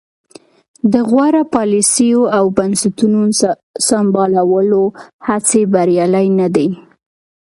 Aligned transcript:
د 0.93 0.95
غوره 1.09 1.43
پالیسیو 1.55 2.21
او 2.37 2.45
بنسټونو 2.57 3.21
سمبالولو 3.87 4.83
هڅې 5.27 5.61
بریالۍ 5.73 6.27
نه 6.39 6.47
دي. 6.55 6.67